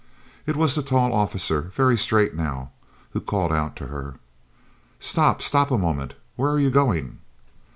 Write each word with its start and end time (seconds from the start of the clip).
It 0.47 0.55
was 0.57 0.73
the 0.73 0.81
tall 0.81 1.13
officer, 1.13 1.71
very 1.75 1.95
straight 1.95 2.33
now, 2.33 2.71
who 3.11 3.21
called 3.21 3.51
out 3.53 3.75
to 3.75 3.85
her: 3.85 4.15
"Stop, 4.99 5.43
stop 5.43 5.69
a 5.69 5.77
moment. 5.77 6.15
Where 6.37 6.49
are 6.49 6.57
you 6.57 6.71
going?" 6.71 7.19